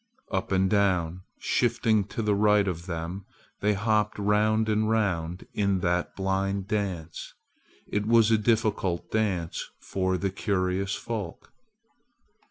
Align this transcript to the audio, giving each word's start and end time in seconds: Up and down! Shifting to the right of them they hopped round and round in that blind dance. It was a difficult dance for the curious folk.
Up 0.31 0.51
and 0.51 0.67
down! 0.67 1.21
Shifting 1.37 2.05
to 2.05 2.23
the 2.23 2.33
right 2.33 2.67
of 2.67 2.87
them 2.87 3.27
they 3.59 3.73
hopped 3.73 4.17
round 4.17 4.67
and 4.67 4.89
round 4.89 5.45
in 5.53 5.81
that 5.81 6.15
blind 6.15 6.67
dance. 6.67 7.35
It 7.87 8.07
was 8.07 8.31
a 8.31 8.37
difficult 8.39 9.11
dance 9.11 9.63
for 9.79 10.17
the 10.17 10.31
curious 10.31 10.95
folk. 10.95 11.53